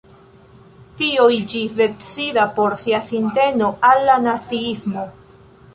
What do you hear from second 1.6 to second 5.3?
decida por sia sinteno al la naziismo.